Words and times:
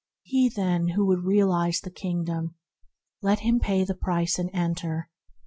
He, 0.23 0.49
then, 0.49 0.87
who 0.95 1.05
would 1.05 1.25
realize 1.25 1.79
the 1.79 1.91
Kingdom, 1.91 2.55
let 3.21 3.41
him 3.41 3.59
pay 3.59 3.83
the 3.85 3.93
price 3.93 4.39
and 4.39 4.49
enter. 4.51 5.11